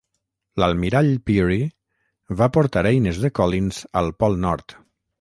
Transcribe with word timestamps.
L'almirall 0.63 1.09
Peary 1.29 1.59
va 2.41 2.51
portar 2.57 2.87
eines 2.95 3.23
de 3.27 3.35
Collins 3.41 3.87
al 4.03 4.15
Pol 4.23 4.43
Nord. 4.49 4.81